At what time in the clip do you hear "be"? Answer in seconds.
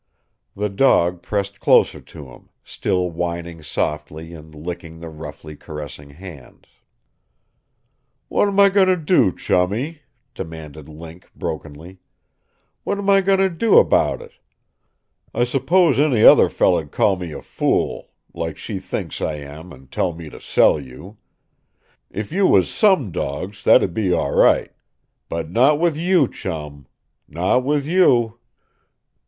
23.93-24.11